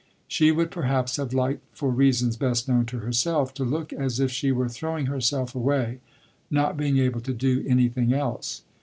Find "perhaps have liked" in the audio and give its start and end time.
0.71-1.61